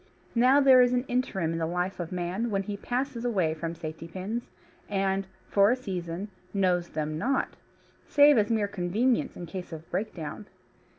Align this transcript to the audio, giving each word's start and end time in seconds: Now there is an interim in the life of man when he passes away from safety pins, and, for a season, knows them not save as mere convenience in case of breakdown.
Now 0.33 0.59
there 0.59 0.81
is 0.81 0.93
an 0.93 1.05
interim 1.07 1.51
in 1.53 1.59
the 1.59 1.67
life 1.67 1.99
of 1.99 2.11
man 2.11 2.49
when 2.49 2.63
he 2.63 2.75
passes 2.75 3.23
away 3.23 3.53
from 3.53 3.75
safety 3.75 4.07
pins, 4.07 4.49
and, 4.89 5.27
for 5.47 5.69
a 5.69 5.75
season, 5.75 6.29
knows 6.55 6.89
them 6.89 7.19
not 7.19 7.49
save 8.07 8.35
as 8.39 8.49
mere 8.49 8.67
convenience 8.67 9.37
in 9.37 9.45
case 9.45 9.71
of 9.71 9.87
breakdown. 9.91 10.47